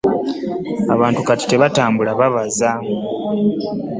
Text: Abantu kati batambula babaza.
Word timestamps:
Abantu 0.93 1.19
kati 1.27 1.55
batambula 1.61 2.11
babaza. 2.19 2.71